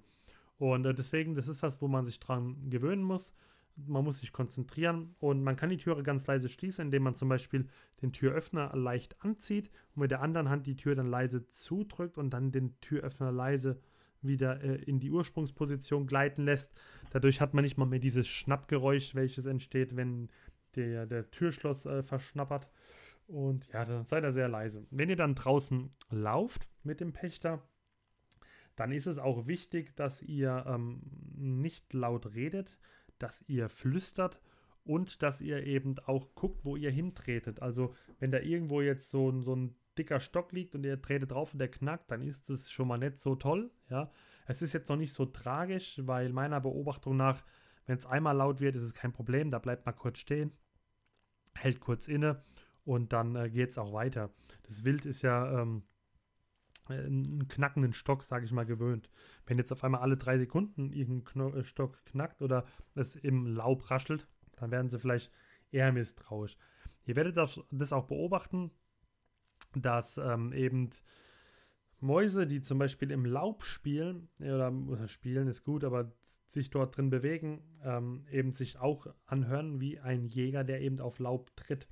Und 0.59 0.85
äh, 0.85 0.95
deswegen, 0.95 1.35
das 1.35 1.49
ist 1.49 1.63
was, 1.63 1.81
wo 1.81 1.89
man 1.89 2.05
sich 2.05 2.21
dran 2.21 2.69
gewöhnen 2.69 3.03
muss. 3.03 3.35
Man 3.77 4.05
muss 4.05 4.19
sich 4.19 4.33
konzentrieren 4.33 5.17
und 5.19 5.43
man 5.43 5.57
kann 5.57 5.71
die 5.71 5.79
Türe 5.79 6.05
ganz 6.05 6.27
leise 6.29 6.49
schließen, 6.49 6.85
indem 6.85 7.03
man 7.03 7.17
zum 7.17 7.29
Beispiel 7.29 7.67
den 8.03 8.13
Türöffner 8.13 8.77
leicht 8.77 9.17
anzieht 9.25 9.71
und 9.95 10.03
mit 10.03 10.13
der 10.13 10.23
anderen 10.23 10.49
Hand 10.49 10.67
die 10.67 10.77
Tür 10.77 10.95
dann 10.95 11.09
leise 11.09 11.49
zudrückt 11.49 12.17
und 12.17 12.31
dann 12.31 12.53
den 12.53 12.79
Türöffner 12.81 13.33
leise 13.33 13.81
wieder 14.21 14.63
äh, 14.63 14.77
in 14.77 15.01
die 15.01 15.11
Ursprungsposition 15.11 16.07
gleiten 16.07 16.45
lässt. 16.45 16.73
Dadurch 17.11 17.41
hat 17.41 17.55
man 17.55 17.65
nicht 17.65 17.77
mal 17.77 17.87
mehr 17.87 17.99
dieses 17.99 18.29
Schnappgeräusch, 18.29 19.15
welches 19.15 19.47
entsteht, 19.47 19.97
wenn 19.97 20.29
der, 20.77 21.07
der 21.07 21.31
Türschloss 21.31 21.87
äh, 21.87 22.03
verschnappert. 22.03 22.69
Und 23.27 23.67
ja, 23.73 23.85
dann 23.85 24.07
seid 24.07 24.25
ihr 24.25 24.33
sehr 24.33 24.49
leise. 24.49 24.87
Wenn 24.91 25.09
ihr 25.09 25.17
dann 25.17 25.35
draußen 25.35 25.91
lauft 26.11 26.69
mit 26.83 27.01
dem 27.01 27.13
Pächter, 27.13 27.63
dann 28.77 28.93
ist 28.93 29.07
es 29.07 29.19
auch 29.19 29.47
wichtig, 29.47 29.97
dass 29.97 30.23
ihr 30.23 30.65
ähm, 30.67 31.01
nicht 31.35 31.93
laut 31.95 32.35
redet, 32.35 32.79
dass 33.19 33.45
ihr 33.47 33.69
flüstert 33.69 34.41
und 34.85 35.23
dass 35.23 35.41
ihr 35.41 35.65
eben 35.65 35.99
auch 36.07 36.35
guckt, 36.35 36.65
wo 36.65 36.77
ihr 36.77 36.91
hintretet. 36.91 37.63
Also 37.63 37.95
wenn 38.19 38.31
da 38.31 38.41
irgendwo 38.41 38.83
jetzt 38.83 39.11
so, 39.11 39.41
so 39.41 39.55
ein 39.55 39.75
dicker 39.97 40.21
Stock 40.21 40.53
liegt 40.53 40.75
und 40.75 40.85
ihr 40.85 41.01
tretet 41.01 41.31
drauf 41.31 41.53
und 41.53 41.61
der 41.61 41.71
knackt, 41.71 42.11
dann 42.11 42.21
ist 42.21 42.51
es 42.51 42.71
schon 42.71 42.89
mal 42.89 42.99
nicht 42.99 43.19
so 43.19 43.37
toll. 43.37 43.71
Ja, 43.89 44.11
es 44.47 44.61
ist 44.61 44.73
jetzt 44.73 44.89
noch 44.89 44.97
nicht 44.97 45.13
so 45.13 45.25
tragisch, 45.25 46.01
weil 46.05 46.31
meiner 46.31 46.61
Beobachtung 46.61 47.17
nach, 47.17 47.43
wenn 47.87 47.97
es 47.97 48.07
einmal 48.07 48.37
laut 48.37 48.61
wird, 48.61 48.75
ist 48.75 48.83
es 48.83 48.93
kein 48.93 49.13
Problem. 49.13 49.51
Da 49.51 49.61
bleibt 49.61 49.87
mal 49.87 49.93
kurz 49.93 50.19
stehen 50.19 50.53
hält 51.57 51.81
kurz 51.81 52.09
inne 52.09 52.43
und 52.85 53.13
dann 53.13 53.37
äh, 53.37 53.51
geht 53.51 53.71
es 53.71 53.79
auch 53.79 53.93
weiter. 53.93 54.31
Das 54.65 54.85
Wild 54.85 55.07
ist 55.07 55.23
ja 55.23 55.61
ähm, 55.61 55.83
einen 56.87 57.49
knackenden 57.49 57.93
Stock, 57.93 58.25
sage 58.25 58.45
ich 58.45 58.53
mal, 58.53 58.67
gewöhnt. 58.67 59.09
Wenn 59.47 59.59
jetzt 59.59 59.73
auf 59.73 59.85
einmal 59.85 60.03
alle 60.03 60.17
drei 60.17 60.39
Sekunden 60.39 60.93
irgendein 60.93 61.55
äh, 61.55 61.65
Stock 61.65 62.05
knackt 62.07 62.43
oder 62.43 62.65
es 62.95 63.15
im 63.17 63.47
Laub 63.47 63.91
raschelt, 63.91 64.29
dann 64.57 64.71
werden 64.71 64.91
sie 64.91 64.99
vielleicht 64.99 65.31
eher 65.71 65.93
misstrauisch. 65.93 66.57
Ihr 67.07 67.17
werdet 67.17 67.37
das, 67.37 67.61
das 67.71 67.93
auch 67.93 68.07
beobachten, 68.07 68.71
dass 69.75 70.19
ähm, 70.19 70.53
eben 70.53 70.91
Mäuse, 72.01 72.47
die 72.47 72.61
zum 72.61 72.79
Beispiel 72.79 73.11
im 73.11 73.25
Laub 73.25 73.65
spielen, 73.65 74.29
oder, 74.39 74.73
oder 74.73 75.09
spielen 75.09 75.49
ist 75.49 75.65
gut, 75.65 75.85
aber 75.85 76.13
sich 76.55 76.71
dort 76.71 76.97
drin 76.97 77.11
bewegen, 77.11 77.63
ähm, 77.85 78.25
eben 78.31 78.53
sich 78.53 78.79
auch 78.79 79.07
anhören 79.27 79.81
wie 79.81 80.01
ein 80.01 80.25
Jäger, 80.25 80.65
der 80.65 80.81
eben 80.81 81.01
auf 81.01 81.19
Laub 81.19 81.55
tritt. 81.57 81.87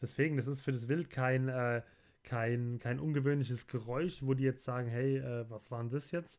Deswegen, 0.00 0.36
das 0.36 0.46
ist 0.46 0.60
für 0.60 0.72
das 0.72 0.88
Wild 0.88 1.10
kein, 1.10 1.48
äh, 1.48 1.82
kein, 2.22 2.78
kein 2.78 3.00
ungewöhnliches 3.00 3.66
Geräusch, 3.66 4.22
wo 4.22 4.34
die 4.34 4.44
jetzt 4.44 4.64
sagen, 4.64 4.88
hey, 4.88 5.18
äh, 5.18 5.48
was 5.48 5.70
war 5.70 5.80
denn 5.80 5.90
das 5.90 6.10
jetzt? 6.10 6.38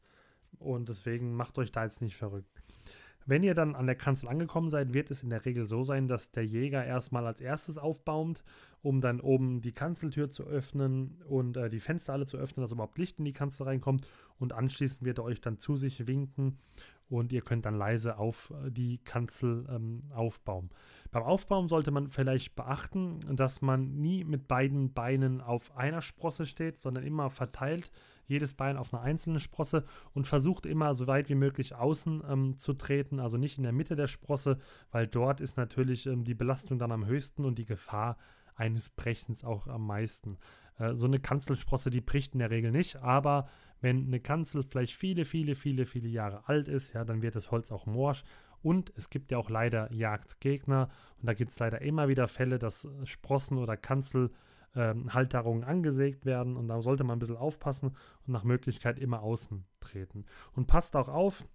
Und 0.60 0.90
deswegen 0.90 1.36
macht 1.36 1.58
euch 1.58 1.72
da 1.72 1.84
jetzt 1.84 2.02
nicht 2.02 2.16
verrückt. 2.16 2.62
Wenn 3.26 3.44
ihr 3.44 3.54
dann 3.54 3.76
an 3.76 3.86
der 3.86 3.96
Kanzel 3.96 4.28
angekommen 4.28 4.70
seid, 4.70 4.94
wird 4.94 5.12
es 5.12 5.22
in 5.22 5.30
der 5.30 5.46
Regel 5.46 5.68
so 5.68 5.84
sein, 5.84 6.08
dass 6.08 6.32
der 6.32 6.46
Jäger 6.46 6.84
erstmal 6.84 7.28
als 7.28 7.42
erstes 7.42 7.78
aufbaumt, 7.78 8.44
um 8.82 9.02
dann 9.02 9.20
oben 9.20 9.62
die 9.62 9.72
Kanzeltür 9.72 10.32
zu 10.32 10.46
öffnen 10.46 11.22
und 11.28 11.56
äh, 11.56 11.70
die 11.70 11.80
Fenster 11.80 12.14
alle 12.14 12.26
zu 12.26 12.38
öffnen, 12.38 12.64
dass 12.64 12.72
überhaupt 12.72 12.98
Licht 12.98 13.20
in 13.20 13.26
die 13.26 13.34
Kanzel 13.34 13.64
reinkommt. 13.66 14.08
Und 14.40 14.54
anschließend 14.54 15.06
wird 15.06 15.20
er 15.20 15.26
euch 15.26 15.42
dann 15.42 15.60
zu 15.60 15.76
sich 15.76 16.08
winken 16.08 16.58
und 17.10 17.34
ihr 17.34 17.42
könnt 17.42 17.66
dann 17.66 17.76
leise 17.76 18.18
auf 18.18 18.52
äh, 18.52 18.72
die 18.72 19.00
Kanzel 19.00 19.66
ähm, 19.70 20.02
aufbauen. 20.14 20.70
Beim 21.12 21.24
Aufbauen 21.24 21.68
sollte 21.68 21.92
man 21.92 22.10
vielleicht 22.10 22.56
beachten, 22.56 23.20
dass 23.36 23.62
man 23.62 23.96
nie 23.96 24.24
mit 24.24 24.48
beiden 24.48 24.94
Beinen 24.94 25.42
auf 25.42 25.76
einer 25.76 26.02
Sprosse 26.02 26.46
steht, 26.46 26.80
sondern 26.80 27.04
immer 27.04 27.30
verteilt, 27.32 27.92
jedes 28.28 28.54
Bein 28.54 28.78
auf 28.78 28.94
einer 28.94 29.02
einzelnen 29.02 29.40
Sprosse 29.40 29.86
und 30.14 30.28
versucht 30.28 30.68
immer 30.68 30.94
so 30.94 31.08
weit 31.08 31.30
wie 31.30 31.36
möglich 31.36 31.74
außen 31.74 32.24
ähm, 32.30 32.58
zu 32.58 32.74
treten, 32.74 33.20
also 33.20 33.38
nicht 33.38 33.58
in 33.58 33.64
der 33.64 33.74
Mitte 33.74 33.96
der 33.96 34.08
Sprosse, 34.08 34.60
weil 34.92 35.08
dort 35.08 35.42
ist 35.42 35.58
natürlich 35.58 36.06
ähm, 36.06 36.24
die 36.24 36.36
Belastung 36.36 36.78
dann 36.78 36.92
am 36.92 37.08
höchsten 37.08 37.44
und 37.44 37.58
die 37.58 37.66
Gefahr 37.66 38.18
eines 38.56 38.90
Brechens 38.90 39.44
auch 39.44 39.68
am 39.68 39.88
meisten. 39.88 40.38
Äh, 40.78 40.94
so 40.96 41.08
eine 41.08 41.20
Kanzelsprosse, 41.20 41.90
die 41.90 42.02
bricht 42.02 42.34
in 42.34 42.40
der 42.40 42.52
Regel 42.52 42.72
nicht, 42.72 42.98
aber 42.98 43.50
wenn 43.82 44.08
eine 44.08 44.20
Kanzel 44.20 44.64
vielleicht 44.64 44.94
viele, 44.94 45.26
viele, 45.26 45.56
viele, 45.56 45.86
viele 45.86 46.10
Jahre 46.10 46.48
alt 46.48 46.68
ist, 46.68 46.94
ja, 46.94 47.06
dann 47.06 47.22
wird 47.22 47.36
das 47.36 47.52
Holz 47.52 47.72
auch 47.72 47.86
morsch. 47.86 48.24
Und 48.62 48.92
es 48.96 49.10
gibt 49.10 49.32
ja 49.32 49.38
auch 49.38 49.50
leider 49.50 49.92
Jagdgegner. 49.94 50.90
Und 51.20 51.28
da 51.28 51.34
gibt 51.34 51.52
es 51.52 51.60
leider 51.60 51.82
immer 51.82 52.08
wieder 52.08 52.28
Fälle, 52.28 52.60
dass 52.60 52.88
Sprossen 53.06 53.58
oder 53.58 53.78
Kanzelhalterungen 53.78 55.64
ähm, 55.64 55.70
angesägt 55.70 56.26
werden. 56.26 56.58
Und 56.58 56.68
da 56.68 56.82
sollte 56.82 57.04
man 57.04 57.18
ein 57.18 57.20
bisschen 57.20 57.38
aufpassen 57.38 57.96
und 58.28 58.34
nach 58.34 58.44
Möglichkeit 58.44 59.00
immer 59.00 59.22
außen 59.22 59.66
treten. 59.80 60.26
Und 60.54 60.68
passt 60.68 60.96
auch 60.96 61.08
auf, 61.08 61.46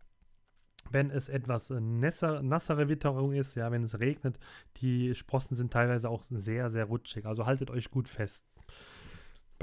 wenn 0.90 1.11
es 1.11 1.28
etwas 1.28 1.71
äh, 1.71 1.81
nasser, 1.81 2.43
nassere 2.43 2.88
Witterung 2.88 3.33
ist, 3.33 3.54
ja, 3.54 3.71
wenn 3.71 3.85
es 3.85 4.00
regnet, 4.00 4.38
die 4.78 5.14
Sprossen 5.14 5.57
sind 5.57 5.73
teilweise 5.73 6.09
auch 6.09 6.23
sehr, 6.23 6.71
sehr 6.71 6.87
rutschig. 6.87 7.26
Also 7.26 7.47
haltet 7.47 7.71
euch 7.71 7.90
gut 7.90 8.09
fest. 8.09 8.47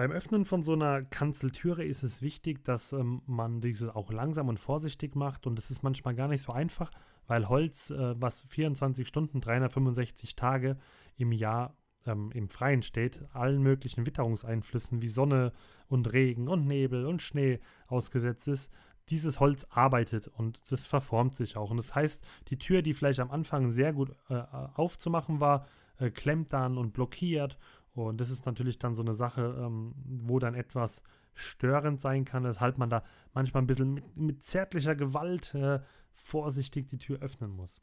Beim 0.01 0.11
Öffnen 0.11 0.45
von 0.45 0.63
so 0.63 0.73
einer 0.73 1.03
Kanzeltüre 1.03 1.83
ist 1.83 2.01
es 2.01 2.23
wichtig, 2.23 2.63
dass 2.63 2.91
ähm, 2.91 3.21
man 3.27 3.61
dieses 3.61 3.87
auch 3.87 4.11
langsam 4.11 4.49
und 4.49 4.59
vorsichtig 4.59 5.15
macht. 5.15 5.45
Und 5.45 5.57
das 5.59 5.69
ist 5.69 5.83
manchmal 5.83 6.15
gar 6.15 6.27
nicht 6.27 6.41
so 6.41 6.51
einfach, 6.51 6.89
weil 7.27 7.47
Holz, 7.47 7.91
äh, 7.91 8.19
was 8.19 8.41
24 8.49 9.07
Stunden, 9.07 9.41
365 9.41 10.35
Tage 10.35 10.79
im 11.17 11.31
Jahr 11.31 11.75
ähm, 12.07 12.31
im 12.33 12.49
Freien 12.49 12.81
steht, 12.81 13.19
allen 13.31 13.61
möglichen 13.61 14.07
Witterungseinflüssen 14.07 15.03
wie 15.03 15.07
Sonne 15.07 15.53
und 15.87 16.11
Regen 16.11 16.47
und 16.47 16.65
Nebel 16.65 17.05
und 17.05 17.21
Schnee 17.21 17.59
ausgesetzt 17.85 18.47
ist, 18.47 18.71
dieses 19.09 19.39
Holz 19.39 19.67
arbeitet 19.69 20.29
und 20.29 20.63
das 20.71 20.87
verformt 20.87 21.37
sich 21.37 21.57
auch. 21.57 21.69
Und 21.69 21.77
das 21.77 21.93
heißt, 21.93 22.23
die 22.47 22.57
Tür, 22.57 22.81
die 22.81 22.95
vielleicht 22.95 23.19
am 23.19 23.29
Anfang 23.29 23.69
sehr 23.69 23.93
gut 23.93 24.15
äh, 24.29 24.41
aufzumachen 24.73 25.39
war, 25.41 25.67
äh, 26.01 26.09
klemmt 26.09 26.51
dann 26.51 26.79
und 26.79 26.93
blockiert. 26.93 27.59
Und 27.93 28.21
das 28.21 28.29
ist 28.29 28.45
natürlich 28.45 28.79
dann 28.79 28.95
so 28.95 29.01
eine 29.01 29.13
Sache, 29.13 29.55
ähm, 29.59 29.93
wo 30.05 30.39
dann 30.39 30.55
etwas 30.55 31.01
störend 31.33 32.01
sein 32.01 32.25
kann, 32.25 32.43
weshalb 32.43 32.77
man 32.77 32.89
da 32.89 33.03
manchmal 33.33 33.63
ein 33.63 33.67
bisschen 33.67 33.93
mit, 33.93 34.17
mit 34.17 34.43
zärtlicher 34.43 34.95
Gewalt 34.95 35.53
äh, 35.53 35.79
vorsichtig 36.13 36.87
die 36.87 36.97
Tür 36.97 37.19
öffnen 37.21 37.51
muss. 37.51 37.81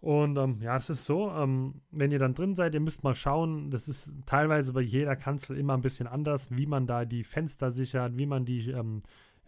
Und 0.00 0.36
ähm, 0.36 0.58
ja, 0.60 0.76
es 0.76 0.90
ist 0.90 1.06
so, 1.06 1.30
ähm, 1.32 1.82
wenn 1.90 2.12
ihr 2.12 2.20
dann 2.20 2.34
drin 2.34 2.54
seid, 2.54 2.74
ihr 2.74 2.80
müsst 2.80 3.02
mal 3.02 3.16
schauen, 3.16 3.70
das 3.72 3.88
ist 3.88 4.12
teilweise 4.26 4.72
bei 4.72 4.80
jeder 4.80 5.16
Kanzel 5.16 5.58
immer 5.58 5.74
ein 5.74 5.80
bisschen 5.80 6.06
anders, 6.06 6.50
wie 6.52 6.66
man 6.66 6.86
da 6.86 7.04
die 7.04 7.24
Fenster 7.24 7.72
sichert, 7.72 8.16
wie 8.16 8.26
man 8.26 8.44
die 8.44 8.70
ähm, 8.70 9.02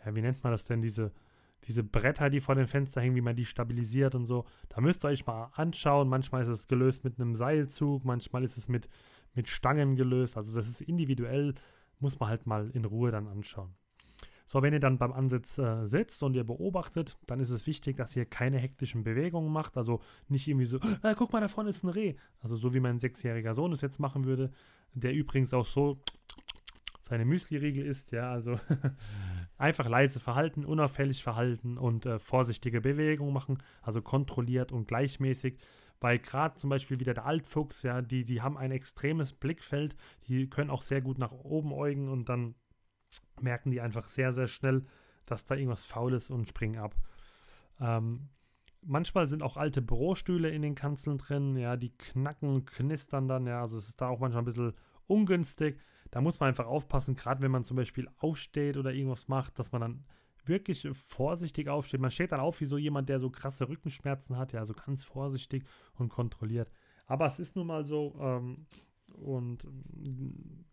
ja, 0.04 0.14
wie 0.14 0.22
nennt 0.22 0.42
man 0.42 0.52
das 0.52 0.64
denn, 0.64 0.82
diese, 0.82 1.12
diese 1.64 1.84
Bretter, 1.84 2.30
die 2.30 2.40
vor 2.40 2.54
den 2.54 2.66
Fenstern 2.66 3.02
hängen, 3.02 3.16
wie 3.16 3.20
man 3.20 3.36
die 3.36 3.44
stabilisiert 3.44 4.14
und 4.14 4.24
so. 4.24 4.44
Da 4.68 4.80
müsst 4.80 5.04
ihr 5.04 5.08
euch 5.08 5.26
mal 5.26 5.50
anschauen. 5.54 6.08
Manchmal 6.08 6.42
ist 6.42 6.48
es 6.48 6.66
gelöst 6.66 7.04
mit 7.04 7.20
einem 7.20 7.34
Seilzug, 7.34 8.04
manchmal 8.04 8.44
ist 8.44 8.56
es 8.56 8.68
mit, 8.68 8.88
mit 9.34 9.48
Stangen 9.48 9.96
gelöst. 9.96 10.36
Also 10.36 10.54
das 10.54 10.68
ist 10.68 10.80
individuell, 10.80 11.54
muss 11.98 12.18
man 12.18 12.28
halt 12.28 12.46
mal 12.46 12.70
in 12.70 12.84
Ruhe 12.84 13.10
dann 13.10 13.28
anschauen. 13.28 13.74
So, 14.46 14.62
wenn 14.62 14.72
ihr 14.72 14.80
dann 14.80 14.98
beim 14.98 15.12
Ansitz 15.12 15.58
äh, 15.58 15.86
sitzt 15.86 16.24
und 16.24 16.34
ihr 16.34 16.42
beobachtet, 16.42 17.16
dann 17.26 17.38
ist 17.38 17.50
es 17.50 17.68
wichtig, 17.68 17.96
dass 17.96 18.16
ihr 18.16 18.24
keine 18.24 18.58
hektischen 18.58 19.04
Bewegungen 19.04 19.52
macht. 19.52 19.76
Also 19.76 20.00
nicht 20.28 20.48
irgendwie 20.48 20.66
so, 20.66 20.80
ah, 21.02 21.14
guck 21.14 21.32
mal, 21.32 21.40
da 21.40 21.46
vorne 21.46 21.70
ist 21.70 21.84
ein 21.84 21.88
Reh. 21.88 22.16
Also 22.40 22.56
so 22.56 22.74
wie 22.74 22.80
mein 22.80 22.98
sechsjähriger 22.98 23.54
Sohn 23.54 23.70
es 23.70 23.80
jetzt 23.80 24.00
machen 24.00 24.24
würde, 24.24 24.50
der 24.92 25.12
übrigens 25.12 25.54
auch 25.54 25.66
so 25.66 26.02
seine 27.02 27.24
Müsli-Riegel 27.24 27.86
isst, 27.86 28.12
ja, 28.12 28.32
also 28.32 28.58
einfach 29.58 29.88
leise 29.88 30.20
verhalten, 30.20 30.64
unauffällig 30.64 31.22
verhalten 31.22 31.76
und 31.76 32.06
äh, 32.06 32.18
vorsichtige 32.18 32.80
Bewegungen 32.80 33.32
machen, 33.32 33.58
also 33.82 34.00
kontrolliert 34.00 34.70
und 34.72 34.86
gleichmäßig, 34.88 35.58
weil 36.00 36.18
gerade 36.18 36.56
zum 36.56 36.70
Beispiel 36.70 36.98
wieder 36.98 37.14
der 37.14 37.26
Altfuchs, 37.26 37.82
ja, 37.82 38.02
die, 38.02 38.24
die 38.24 38.40
haben 38.40 38.56
ein 38.56 38.72
extremes 38.72 39.32
Blickfeld, 39.32 39.96
die 40.26 40.48
können 40.48 40.70
auch 40.70 40.82
sehr 40.82 41.02
gut 41.02 41.18
nach 41.18 41.32
oben 41.32 41.72
äugen 41.72 42.08
und 42.08 42.28
dann 42.28 42.54
merken 43.40 43.70
die 43.70 43.80
einfach 43.80 44.06
sehr, 44.08 44.32
sehr 44.32 44.48
schnell, 44.48 44.86
dass 45.26 45.44
da 45.44 45.54
irgendwas 45.54 45.84
faul 45.84 46.14
ist 46.14 46.30
und 46.30 46.48
springen 46.48 46.78
ab. 46.78 46.94
Ähm, 47.80 48.28
manchmal 48.82 49.28
sind 49.28 49.42
auch 49.42 49.56
alte 49.56 49.82
Bürostühle 49.82 50.50
in 50.50 50.62
den 50.62 50.74
Kanzeln 50.74 51.18
drin, 51.18 51.56
ja, 51.56 51.76
die 51.76 51.96
knacken 51.96 52.48
und 52.48 52.66
knistern 52.66 53.28
dann, 53.28 53.46
ja, 53.46 53.60
also 53.60 53.76
es 53.76 53.88
ist 53.88 54.00
da 54.00 54.08
auch 54.08 54.20
manchmal 54.20 54.42
ein 54.42 54.46
bisschen 54.46 54.72
ungünstig. 55.06 55.78
Da 56.10 56.20
muss 56.20 56.40
man 56.40 56.48
einfach 56.48 56.66
aufpassen, 56.66 57.14
gerade 57.14 57.42
wenn 57.42 57.50
man 57.50 57.64
zum 57.64 57.76
Beispiel 57.76 58.08
aufsteht 58.18 58.76
oder 58.76 58.92
irgendwas 58.92 59.28
macht, 59.28 59.58
dass 59.58 59.70
man 59.72 59.80
dann 59.80 60.04
wirklich 60.46 60.88
vorsichtig 60.92 61.68
aufsteht. 61.68 62.00
Man 62.00 62.10
steht 62.10 62.32
dann 62.32 62.40
auf 62.40 62.60
wie 62.60 62.66
so 62.66 62.78
jemand, 62.78 63.08
der 63.08 63.20
so 63.20 63.30
krasse 63.30 63.68
Rückenschmerzen 63.68 64.36
hat, 64.36 64.52
ja, 64.52 64.64
so 64.64 64.74
ganz 64.74 65.04
vorsichtig 65.04 65.64
und 65.94 66.08
kontrolliert. 66.08 66.70
Aber 67.06 67.26
es 67.26 67.38
ist 67.38 67.56
nun 67.56 67.66
mal 67.66 67.84
so, 67.84 68.16
ähm, 68.20 68.66
und 69.14 69.64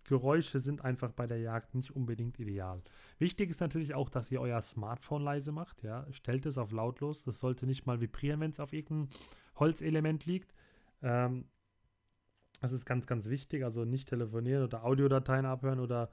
Geräusche 0.04 0.60
sind 0.60 0.84
einfach 0.86 1.12
bei 1.12 1.28
der 1.28 1.40
Jagd 1.40 1.76
nicht 1.76 1.92
unbedingt 1.92 2.40
ideal. 2.40 2.82
Wichtig 3.20 3.50
ist 3.50 3.60
natürlich 3.60 3.94
auch, 3.94 4.10
dass 4.10 4.32
ihr 4.32 4.40
euer 4.40 4.62
Smartphone 4.62 5.24
leise 5.24 5.52
macht. 5.52 5.84
Ja. 5.84 6.06
Stellt 6.12 6.46
es 6.46 6.58
auf 6.58 6.72
lautlos. 6.72 7.24
Das 7.24 7.40
sollte 7.40 7.66
nicht 7.66 7.86
mal 7.86 8.00
vibrieren, 8.00 8.40
wenn 8.40 8.52
es 8.52 8.60
auf 8.60 8.74
irgendeinem 8.74 9.10
Holzelement 9.56 10.26
liegt. 10.26 10.54
Ähm, 11.02 11.46
das 12.62 12.72
ist 12.72 12.86
ganz, 12.86 13.06
ganz 13.06 13.28
wichtig. 13.28 13.64
Also 13.64 13.84
nicht 13.84 14.08
telefonieren 14.08 14.64
oder 14.64 14.86
Audiodateien 14.86 15.46
abhören 15.46 15.80
oder 15.80 16.10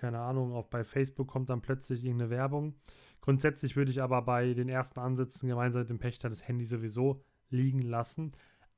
keine 0.00 0.20
Ahnung, 0.20 0.52
auch 0.52 0.66
bei 0.66 0.82
Facebook 0.82 1.28
kommt 1.28 1.50
dann 1.50 1.60
plötzlich 1.60 2.04
irgendeine 2.04 2.30
Werbung. 2.30 2.74
Grundsätzlich 3.20 3.76
würde 3.76 3.90
ich 3.90 4.00
aber 4.00 4.22
bei 4.22 4.54
den 4.54 4.68
ersten 4.68 4.98
Ansätzen 4.98 5.48
gemeinsam 5.48 5.82
mit 5.82 5.90
dem 5.90 5.98
Pächter 5.98 6.30
das 6.30 6.46
Handy 6.48 6.64
sowieso 6.64 7.22
liegen 7.50 7.82
lassen. 7.82 8.32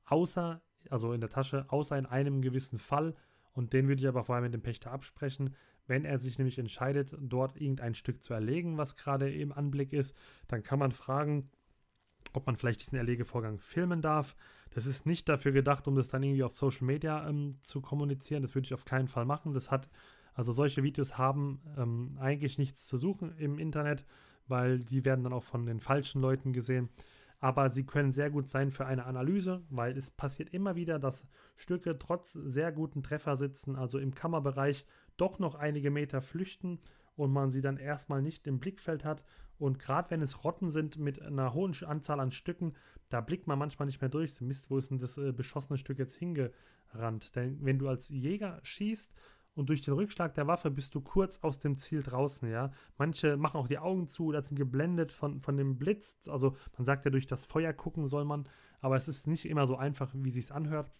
Außer, 0.05 0.61
also 0.89 1.13
in 1.13 1.21
der 1.21 1.29
Tasche, 1.29 1.65
außer 1.69 1.97
in 1.97 2.05
einem 2.05 2.41
gewissen 2.41 2.77
Fall. 2.77 3.15
Und 3.53 3.71
den 3.71 3.87
würde 3.87 4.01
ich 4.01 4.07
aber 4.07 4.23
vorher 4.25 4.41
mit 4.41 4.53
dem 4.53 4.61
Pächter 4.61 4.91
absprechen. 4.91 5.55
Wenn 5.87 6.05
er 6.05 6.19
sich 6.19 6.37
nämlich 6.37 6.59
entscheidet, 6.59 7.15
dort 7.19 7.55
irgendein 7.59 7.93
Stück 7.93 8.21
zu 8.21 8.33
erlegen, 8.33 8.77
was 8.77 8.97
gerade 8.97 9.33
im 9.33 9.53
Anblick 9.53 9.93
ist, 9.93 10.17
dann 10.47 10.63
kann 10.63 10.79
man 10.79 10.91
fragen, 10.91 11.49
ob 12.33 12.45
man 12.45 12.57
vielleicht 12.57 12.81
diesen 12.81 12.97
Erlegevorgang 12.97 13.59
filmen 13.59 14.01
darf. 14.01 14.35
Das 14.71 14.85
ist 14.85 15.05
nicht 15.05 15.29
dafür 15.29 15.51
gedacht, 15.51 15.87
um 15.87 15.95
das 15.95 16.09
dann 16.09 16.23
irgendwie 16.23 16.43
auf 16.43 16.53
Social 16.53 16.85
Media 16.85 17.27
ähm, 17.29 17.51
zu 17.61 17.81
kommunizieren. 17.81 18.41
Das 18.41 18.55
würde 18.55 18.65
ich 18.65 18.73
auf 18.73 18.85
keinen 18.85 19.07
Fall 19.07 19.25
machen. 19.25 19.53
Das 19.53 19.71
hat, 19.71 19.89
also 20.33 20.51
solche 20.51 20.83
Videos 20.83 21.17
haben 21.17 21.61
ähm, 21.77 22.17
eigentlich 22.19 22.57
nichts 22.57 22.87
zu 22.87 22.97
suchen 22.97 23.35
im 23.37 23.59
Internet, 23.59 24.05
weil 24.47 24.79
die 24.79 25.05
werden 25.05 25.23
dann 25.23 25.33
auch 25.33 25.43
von 25.43 25.65
den 25.65 25.79
falschen 25.79 26.21
Leuten 26.21 26.53
gesehen. 26.53 26.89
Aber 27.39 27.69
sie 27.69 27.85
können 27.85 28.13
sehr 28.13 28.29
gut 28.29 28.47
sein 28.47 28.71
für 28.71 28.85
eine 28.85 29.05
Analyse, 29.05 29.63
weil 29.69 29.97
es 29.97 30.11
passiert 30.11 30.53
immer 30.53 30.75
wieder, 30.75 30.97
dass 30.97 31.25
Stücke 31.57 31.99
trotz 31.99 32.31
sehr 32.31 32.71
guten 32.71 33.03
Treffer 33.03 33.35
sitzen, 33.35 33.75
also 33.75 33.99
im 33.99 34.15
Kammerbereich, 34.15 34.85
doch 35.17 35.39
noch 35.39 35.55
einige 35.55 35.91
Meter 35.91 36.21
flüchten 36.21 36.79
und 37.15 37.31
man 37.31 37.51
sie 37.51 37.61
dann 37.61 37.77
erstmal 37.77 38.21
nicht 38.21 38.47
im 38.47 38.59
Blickfeld 38.59 39.03
hat. 39.03 39.23
Und 39.59 39.77
gerade 39.77 40.09
wenn 40.09 40.21
es 40.21 40.43
Rotten 40.43 40.69
sind 40.69 40.97
mit 40.97 41.21
einer 41.21 41.53
hohen 41.53 41.75
Anzahl 41.83 42.19
an 42.19 42.31
Stücken, 42.31 42.73
da 43.09 43.21
blickt 43.21 43.45
man 43.45 43.59
manchmal 43.59 43.85
nicht 43.85 44.01
mehr 44.01 44.09
durch. 44.09 44.41
Mist, 44.41 44.69
wo 44.69 44.77
ist 44.77 44.89
denn 44.89 44.99
das 44.99 45.17
äh, 45.17 45.31
beschossene 45.31 45.77
Stück 45.77 45.99
jetzt 45.99 46.15
hingerannt? 46.15 47.35
Denn 47.35 47.59
wenn 47.61 47.77
du 47.77 47.87
als 47.87 48.09
Jäger 48.09 48.59
schießt 48.63 49.13
und 49.55 49.69
durch 49.69 49.81
den 49.81 49.93
Rückschlag 49.93 50.33
der 50.33 50.47
Waffe 50.47 50.71
bist 50.71 50.95
du 50.95 51.01
kurz 51.01 51.39
aus 51.39 51.59
dem 51.59 51.77
Ziel 51.77 52.01
draußen, 52.01 52.49
ja. 52.49 52.71
Manche 52.97 53.37
machen 53.37 53.57
auch 53.57 53.67
die 53.67 53.77
Augen 53.77 54.07
zu 54.07 54.25
oder 54.25 54.41
sind 54.41 54.55
geblendet 54.55 55.11
von, 55.11 55.39
von 55.39 55.57
dem 55.57 55.77
Blitz. 55.77 56.27
Also 56.27 56.55
man 56.77 56.85
sagt 56.85 57.05
ja, 57.05 57.11
durch 57.11 57.27
das 57.27 57.45
Feuer 57.45 57.73
gucken 57.73 58.07
soll 58.07 58.25
man, 58.25 58.47
aber 58.81 58.95
es 58.95 59.07
ist 59.07 59.27
nicht 59.27 59.45
immer 59.45 59.67
so 59.67 59.77
einfach, 59.77 60.11
wie 60.13 60.29
es 60.29 60.35
sich 60.35 60.51
anhört. 60.51 60.91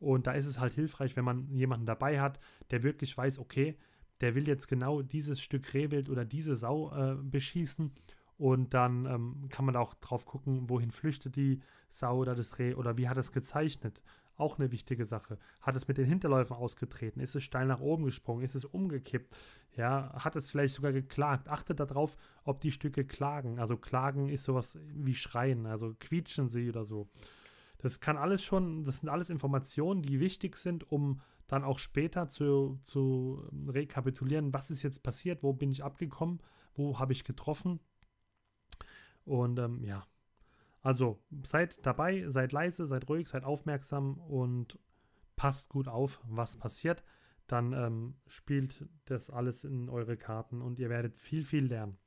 Und 0.00 0.26
da 0.26 0.32
ist 0.32 0.46
es 0.46 0.58
halt 0.58 0.72
hilfreich, 0.72 1.14
wenn 1.16 1.24
man 1.24 1.48
jemanden 1.50 1.86
dabei 1.86 2.20
hat, 2.20 2.40
der 2.70 2.82
wirklich 2.82 3.16
weiß, 3.16 3.38
okay, 3.38 3.76
der 4.20 4.34
will 4.34 4.48
jetzt 4.48 4.66
genau 4.66 5.02
dieses 5.02 5.40
Stück 5.40 5.72
Rehwild 5.72 6.08
oder 6.08 6.24
diese 6.24 6.56
Sau 6.56 6.92
äh, 6.92 7.16
beschießen. 7.16 7.92
Und 8.38 8.72
dann 8.72 9.04
ähm, 9.04 9.48
kann 9.50 9.66
man 9.66 9.76
auch 9.76 9.92
drauf 9.94 10.24
gucken, 10.24 10.70
wohin 10.70 10.90
flüchtet 10.90 11.36
die 11.36 11.60
Sau 11.90 12.20
oder 12.20 12.34
das 12.34 12.58
Reh 12.58 12.74
oder 12.74 12.96
wie 12.96 13.08
hat 13.08 13.18
es 13.18 13.32
gezeichnet. 13.32 14.00
Auch 14.40 14.58
eine 14.58 14.72
wichtige 14.72 15.04
Sache. 15.04 15.38
Hat 15.60 15.76
es 15.76 15.86
mit 15.86 15.98
den 15.98 16.06
Hinterläufen 16.06 16.56
ausgetreten? 16.56 17.20
Ist 17.20 17.36
es 17.36 17.44
steil 17.44 17.66
nach 17.66 17.80
oben 17.80 18.04
gesprungen? 18.04 18.42
Ist 18.42 18.54
es 18.54 18.64
umgekippt? 18.64 19.36
Ja, 19.76 20.12
hat 20.14 20.34
es 20.34 20.50
vielleicht 20.50 20.74
sogar 20.74 20.92
geklagt? 20.92 21.48
Achtet 21.48 21.78
darauf, 21.78 22.16
ob 22.44 22.60
die 22.60 22.72
Stücke 22.72 23.04
klagen. 23.04 23.58
Also 23.58 23.76
klagen 23.76 24.28
ist 24.28 24.44
sowas 24.44 24.78
wie 24.94 25.14
schreien, 25.14 25.66
also 25.66 25.94
quietschen 26.00 26.48
sie 26.48 26.68
oder 26.68 26.84
so. 26.84 27.08
Das 27.78 28.00
kann 28.00 28.16
alles 28.16 28.42
schon, 28.42 28.84
das 28.84 28.98
sind 28.98 29.08
alles 29.08 29.30
Informationen, 29.30 30.02
die 30.02 30.20
wichtig 30.20 30.56
sind, 30.56 30.90
um 30.90 31.20
dann 31.46 31.64
auch 31.64 31.78
später 31.78 32.28
zu, 32.28 32.78
zu 32.82 33.42
rekapitulieren, 33.68 34.54
was 34.54 34.70
ist 34.70 34.82
jetzt 34.82 35.02
passiert, 35.02 35.42
wo 35.42 35.52
bin 35.52 35.70
ich 35.70 35.82
abgekommen, 35.82 36.40
wo 36.74 36.98
habe 36.98 37.12
ich 37.12 37.24
getroffen. 37.24 37.80
Und 39.24 39.58
ähm, 39.58 39.84
ja, 39.84 40.06
also 40.82 41.22
seid 41.44 41.84
dabei, 41.84 42.24
seid 42.28 42.52
leise, 42.52 42.86
seid 42.86 43.08
ruhig, 43.08 43.28
seid 43.28 43.44
aufmerksam 43.44 44.18
und 44.18 44.78
passt 45.36 45.68
gut 45.68 45.88
auf, 45.88 46.20
was 46.24 46.56
passiert. 46.56 47.04
Dann 47.46 47.72
ähm, 47.72 48.14
spielt 48.26 48.88
das 49.06 49.28
alles 49.30 49.64
in 49.64 49.88
eure 49.88 50.16
Karten 50.16 50.62
und 50.62 50.78
ihr 50.78 50.88
werdet 50.88 51.18
viel, 51.18 51.44
viel 51.44 51.66
lernen. 51.66 51.98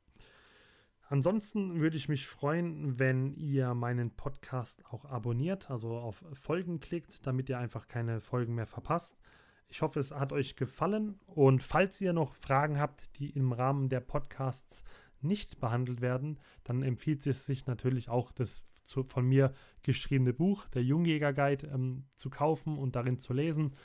Ansonsten 1.10 1.80
würde 1.80 1.98
ich 1.98 2.10
mich 2.10 2.28
freuen, 2.28 2.98
wenn 2.98 3.34
ihr 3.36 3.74
meinen 3.74 4.16
Podcast 4.16 4.84
auch 4.86 5.06
abonniert, 5.06 5.70
also 5.70 5.98
auf 5.98 6.24
Folgen 6.34 6.80
klickt, 6.80 7.28
damit 7.28 7.50
ihr 7.50 7.60
einfach 7.60 7.88
keine 7.88 8.22
Folgen 8.22 8.56
mehr 8.56 8.66
verpasst. 8.66 9.20
Ich 9.68 9.82
hoffe, 9.82 10.00
es 10.00 10.12
hat 10.12 10.32
euch 10.32 10.56
gefallen 10.56 11.20
und 11.26 11.62
falls 11.62 12.00
ihr 12.00 12.14
noch 12.14 12.34
Fragen 12.34 12.80
habt, 12.80 13.20
die 13.20 13.30
im 13.32 13.52
Rahmen 13.52 13.90
der 13.90 14.00
Podcasts 14.00 14.84
nicht 15.24 15.60
behandelt 15.60 16.02
werden, 16.02 16.40
dann 16.64 16.84
empfiehlt 16.84 17.26
es 17.28 17.46
sich 17.46 17.66
natürlich 17.66 18.10
auch 18.10 18.32
das 18.32 18.64
zu, 18.84 19.04
von 19.04 19.26
mir 19.28 19.54
geschriebene 19.82 20.34
Buch, 20.34 20.68
der 20.70 20.84
Jungjäger 20.84 21.34
Guide, 21.34 21.68
ähm, 21.68 22.06
zu 22.16 22.30
kaufen 22.30 22.78
und 22.78 22.96
darin 22.96 23.18
zu 23.18 23.34
lesen. 23.34 23.76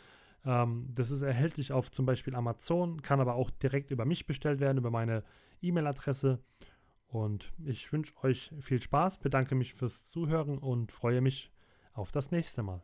Ähm, 0.44 0.88
das 0.94 1.10
ist 1.10 1.22
erhältlich 1.22 1.72
auf 1.72 1.90
zum 1.90 2.06
Beispiel 2.06 2.34
Amazon, 2.34 3.02
kann 3.02 3.20
aber 3.20 3.34
auch 3.34 3.50
direkt 3.50 3.90
über 3.90 4.04
mich 4.04 4.26
bestellt 4.26 4.60
werden, 4.60 4.78
über 4.78 4.90
meine 4.90 5.24
E-Mail-Adresse. 5.62 6.40
Und 7.06 7.52
ich 7.64 7.90
wünsche 7.92 8.12
euch 8.22 8.52
viel 8.60 8.80
Spaß, 8.80 9.18
bedanke 9.18 9.54
mich 9.54 9.74
fürs 9.74 10.08
Zuhören 10.08 10.58
und 10.58 10.92
freue 10.92 11.20
mich 11.20 11.50
auf 11.92 12.10
das 12.12 12.30
nächste 12.30 12.62
Mal. 12.62 12.82